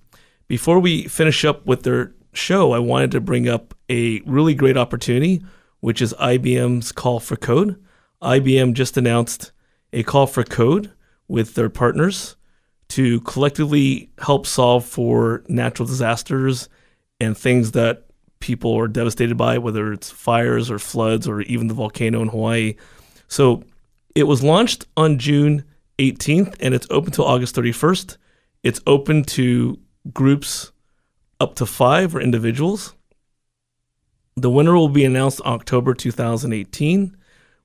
[0.48, 4.78] Before we finish up with their show, I wanted to bring up a really great
[4.78, 5.44] opportunity,
[5.80, 7.82] which is IBM's Call for Code.
[8.22, 9.52] IBM just announced
[9.94, 10.92] a call for code
[11.28, 12.36] with their partners
[12.90, 16.70] to collectively help solve for natural disasters
[17.20, 18.06] and things that
[18.40, 22.76] people are devastated by, whether it's fires or floods or even the volcano in Hawaii.
[23.28, 23.64] So
[24.14, 25.64] it was launched on June
[26.00, 28.18] 18th and it's open till August 31st.
[28.64, 29.80] It's open to
[30.12, 30.72] groups
[31.42, 32.94] up to five or individuals.
[34.36, 37.18] The winner will be announced October 2018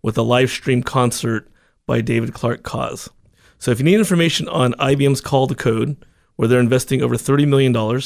[0.02, 1.48] with a live stream concert
[1.86, 3.10] by David Clark Cause.
[3.58, 5.96] So if you need information on IBM's Call to Code,
[6.36, 8.00] where they're investing over $30 million,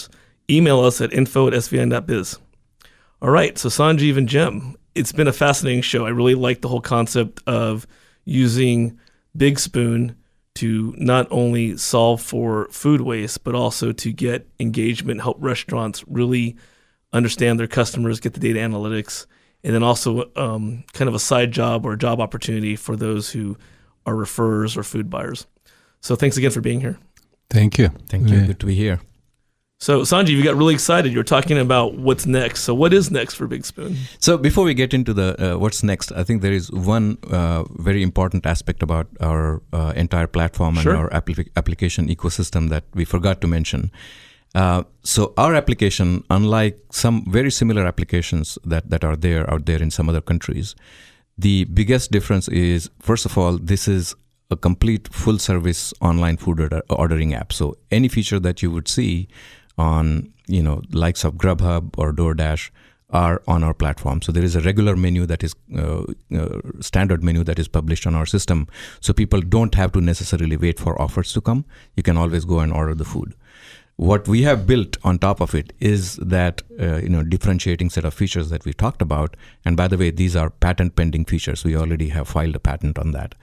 [0.50, 2.38] email us at info at svin.biz.
[3.22, 6.04] All right, so Sanjeev and Cem, it's been a fascinating show.
[6.04, 7.86] I really like the whole concept of
[8.24, 8.98] using
[9.38, 10.16] Bigzpoon
[10.60, 16.54] to not only solve for food waste, but also to get engagement, help restaurants really
[17.14, 19.24] understand their customers, get the data analytics,
[19.64, 23.30] and then also um, kind of a side job or a job opportunity for those
[23.30, 23.56] who
[24.04, 25.46] are referrers or food buyers.
[26.02, 26.98] So thanks again for being here.
[27.48, 27.88] Thank you.
[28.08, 28.36] Thank you.
[28.36, 28.46] Yeah.
[28.46, 29.00] Good to be here.
[29.80, 31.10] So, Sanjeev, you got really excited.
[31.10, 32.64] You were talking about what's next.
[32.64, 33.96] So, what is next for Bigzpoon?
[34.18, 37.64] So, before we get into the uh, what's next, I think there is one uh,
[37.78, 43.06] very important aspect about our uh, entire platform and our apl- application ecosystem that we
[43.06, 43.90] forgot to mention.
[44.54, 49.82] Uh, so, our application, unlike some very similar applications that, that are there out there
[49.82, 50.74] in some other countries,
[51.38, 54.14] the biggest difference is first of all, this is
[54.50, 57.50] a complete full service online food order- ordering app.
[57.50, 59.26] So, any feature that you would see
[59.86, 62.70] on you know likes of Grubhub or DoorDash
[63.12, 64.22] are on our platform.
[64.22, 68.06] So there is a regular menu that is uh, uh, standard menu that is published
[68.06, 68.68] on our system.
[69.00, 71.64] So people don't have to necessarily wait for offers to come.
[71.96, 73.34] You can always go and order the food.
[74.00, 78.06] What we have built on top of it is that uh, you know differentiating set
[78.06, 79.36] of features that we talked about.
[79.66, 81.64] And by the way, these are patent pending features.
[81.64, 83.34] We already have filed a patent on that.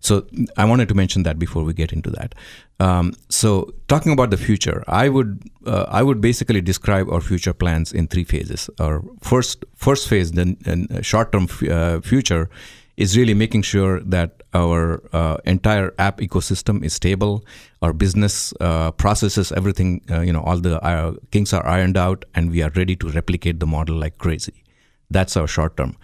[0.00, 0.26] So
[0.58, 2.34] I wanted to mention that before we get into that.
[2.78, 7.54] Um, so talking about the future, I would uh, I would basically describe our future
[7.54, 8.68] plans in three phases.
[8.78, 12.50] Our first first phase, the uh, short term f- uh, future,
[12.96, 17.44] is really making sure that our uh, entire app ecosystem is stable,
[17.80, 22.24] our business uh, processes, everything, uh, you know, all the uh, kinks are ironed out,
[22.34, 24.62] and we are ready to replicate the model like crazy.
[25.10, 25.96] That's our short term.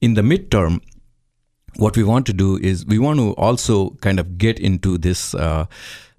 [0.00, 0.80] In the midterm,
[1.76, 5.34] what we want to do is we want to also kind of get into this
[5.34, 5.66] uh,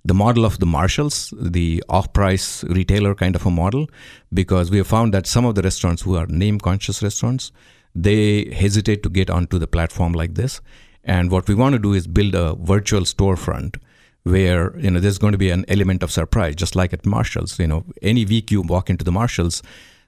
[0.06, 3.90] the model of the Marshalls, the off-price retailer kind of a model,
[4.34, 7.54] because we have found that some of the restaurants who are name-conscious restaurants,
[7.96, 10.62] they hesitate to get onto the platform like this.
[11.04, 13.78] And what we want to do is build a virtual storefront
[14.24, 17.60] where you know there's going to be an element of surprise, just like at Marshalls.
[17.60, 19.62] You know, any week you walk into the Marshalls,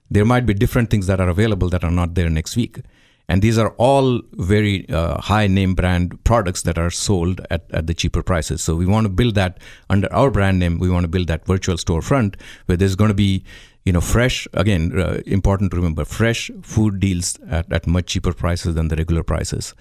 [0.10, 2.80] there might be different things that are available that are not there next week.
[3.28, 7.88] And these are all very uh, high name brand products that are sold at, at
[7.88, 8.64] the cheaper prices.
[8.64, 9.58] So we want to build that
[9.90, 10.78] under our brand name.
[10.78, 12.36] We want to build that virtual storefront
[12.68, 13.44] where there's going to be,
[13.86, 18.34] you know, fresh, again, uh, important to remember, fresh food deals at, at much cheaper
[18.34, 19.76] prices than the regular prices.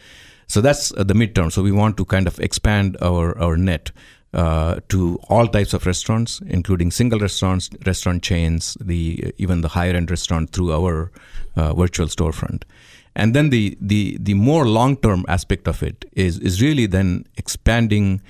[0.46, 1.50] So that's uh, the midterm.
[1.50, 3.90] So we want to kind of expand our, our net
[4.34, 9.94] uh, to all types of restaurants, including single restaurants, restaurant chains, the even the higher
[9.94, 11.10] end restaurant through our
[11.56, 12.64] uh, virtual storefront.
[13.16, 17.26] And then the the the more long term aspect of it is is really then
[17.36, 18.22] expanding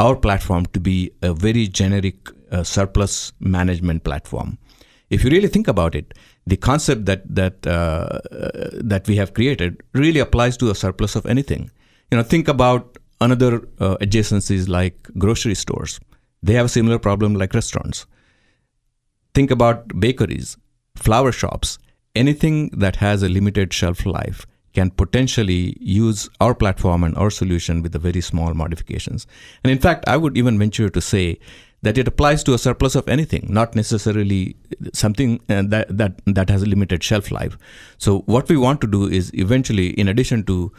[0.00, 2.16] our platform to be a very generic
[2.50, 4.58] uh, surplus management platform.
[5.10, 6.14] If you really think about it,
[6.46, 8.20] the concept that that uh,
[8.82, 11.70] that we have created really applies to a surplus of anything.
[12.10, 16.00] You know, think about another uh, adjacencies like grocery stores.
[16.42, 18.06] They have a similar problem like restaurants.
[19.34, 20.56] Think about bakeries,
[20.96, 21.78] flower shops,
[22.14, 27.80] anything that has a limited shelf life can potentially use our platform and our solution
[27.80, 29.26] with the very small modifications.
[29.62, 31.38] And in fact, I would even venture to say
[31.84, 34.56] that it applies to a surplus of anything, not necessarily
[34.92, 37.58] something uh, that, that, that has a limited shelf life.
[37.98, 40.72] So what we want to do is eventually, in addition to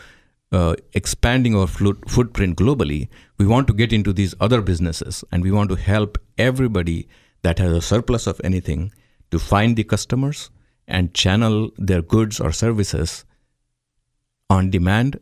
[0.51, 5.51] uh, expanding our footprint globally, we want to get into these other businesses and we
[5.51, 7.07] want to help everybody
[7.43, 8.91] that has a surplus of anything
[9.29, 10.49] to find the customers
[10.87, 13.25] and channel their goods or services
[14.49, 15.19] on demand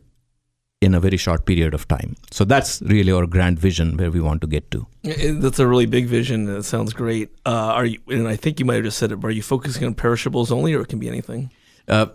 [0.84, 2.14] in a very short period of time.
[2.30, 4.86] So that's really our grand vision where we want to get to.
[5.02, 6.48] That's a really big vision.
[6.48, 7.30] It sounds great.
[7.46, 7.98] Uh, are you?
[8.08, 9.16] And I think you might have just said it.
[9.16, 11.50] But are you focusing on perishables only, or it can be anything?
[11.88, 12.06] Uh,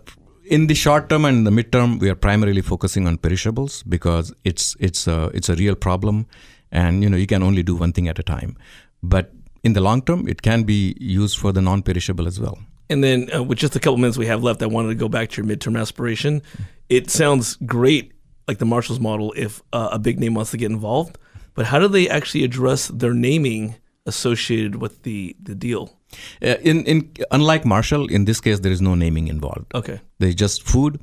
[0.44, 4.76] in the short term and the midterm, we are primarily focusing on perishables because it's
[4.80, 6.26] it's a it's a real problem,
[6.72, 8.56] and you know you can only do one thing at a time.
[9.02, 12.58] But in the long term, it can be used for the non-perishable as well.
[12.88, 15.08] And then, uh, with just a couple minutes we have left, I wanted to go
[15.08, 16.42] back to your midterm aspiration.
[16.88, 18.12] It sounds great,
[18.48, 21.18] like the Marshalls model, if uh, a big name wants to get involved.
[21.54, 23.76] But how do they actually address their naming
[24.06, 25.96] associated with the the deal?
[26.42, 29.74] Uh, in in unlike Marshall, in this case, there is no naming involved.
[29.74, 31.00] Okay, there's just food,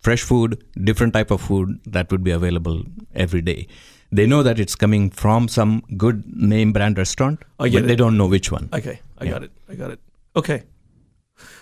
[0.00, 2.82] fresh food, different type of food that would be available
[3.14, 3.66] every day.
[4.12, 7.86] They know that it's coming from some good name brand restaurant, but it.
[7.86, 8.68] they don't know which one.
[8.72, 9.30] Okay, I yeah.
[9.30, 9.52] got it.
[9.68, 10.00] I got it.
[10.34, 10.64] Okay.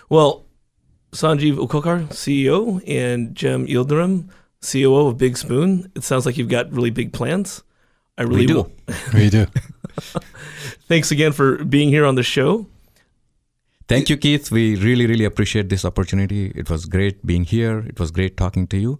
[0.09, 0.45] Well,
[1.11, 4.29] Sanjeev Ukhalkar, CEO, and Cem Yildirim,
[4.61, 5.89] COO of Bigzpoon.
[5.95, 7.63] It sounds like you've got really big plans.
[8.17, 8.53] I really we do.
[8.53, 8.75] W-
[9.13, 9.47] we do.
[10.87, 12.67] Thanks again for being here on the show.
[13.87, 14.51] Thank you, Keith.
[14.51, 16.51] We really, really appreciate this opportunity.
[16.53, 17.79] It was great being here.
[17.79, 18.99] It was great talking to you,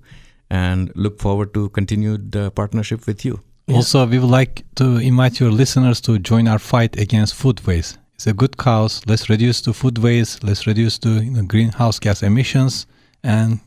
[0.50, 3.40] and look forward to continued uh, partnership with you.
[3.72, 8.00] Also, we would like to invite your listeners to join our fight against food waste.
[8.16, 9.02] It's a good cause.
[9.06, 10.44] Let's reduce the food waste.
[10.44, 12.88] Let's reduce the you know, greenhouse gas emissions,
[13.24, 13.60] and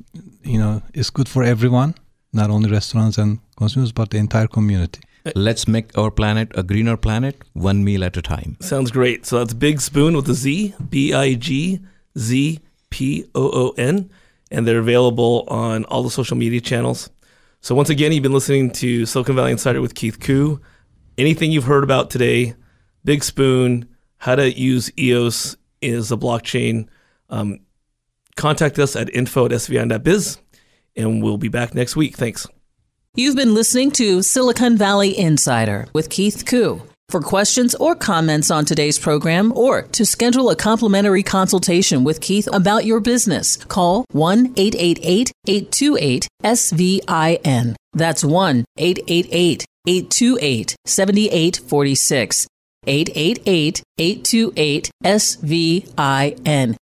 [0.44, 1.94] you know it's good for everyone,
[2.32, 5.00] not only restaurants and consumers, but the entire community.
[5.36, 8.56] Let's make our planet a greener planet, one meal at a time.
[8.60, 9.24] Sounds great.
[9.24, 11.80] So that's Bigzpoon with a Z, B I G
[12.18, 14.10] Z P O O N,
[14.50, 17.08] and they're available on all the social media channels.
[17.60, 20.60] So once again, you've been listening to Silicon Valley Insider with Keith Koo.
[21.16, 22.54] Anything you've heard about today,
[23.06, 23.86] Bigzpoon,
[24.18, 26.88] how to use EOS is a blockchain.
[27.30, 27.60] Um,
[28.36, 30.38] contact us at info at svin.biz,
[30.96, 32.16] and we'll be back next week.
[32.16, 32.46] Thanks.
[33.14, 36.82] You've been listening to Silicon Valley Insider with Keith Koo.
[37.10, 42.48] For questions or comments on today's program or to schedule a complimentary consultation with Keith
[42.50, 47.74] about your business, call 1 888 828 SVIN.
[47.92, 52.46] That's 1 888 828 7846.
[52.86, 56.76] 888 828 SVIN.